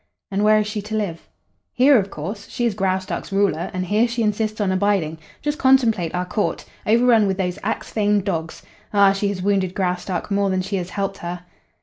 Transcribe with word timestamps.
"And 0.31 0.43
where 0.43 0.57
is 0.57 0.65
she 0.65 0.81
to 0.81 0.95
live?" 0.95 1.27
"Here, 1.73 1.99
of 1.99 2.09
course. 2.09 2.49
She 2.49 2.65
is 2.65 2.73
Graustark's 2.73 3.31
ruler, 3.31 3.69
and 3.71 3.85
here 3.85 4.07
she 4.07 4.23
insists 4.23 4.59
on 4.59 4.71
abiding. 4.71 5.19
Just 5.43 5.59
contemplate 5.59 6.15
our 6.15 6.25
court! 6.25 6.65
Over 6.87 7.05
run 7.05 7.27
with 7.27 7.37
those 7.37 7.59
Axphain 7.63 8.21
dogs! 8.23 8.63
Ah, 8.95 9.11
she 9.11 9.27
has 9.27 9.43
wounded 9.43 9.75
Graustark 9.75 10.31
more 10.31 10.49
than 10.49 10.63
she 10.63 10.77
has 10.77 10.89
helped 10.89 11.17
her." 11.17 11.45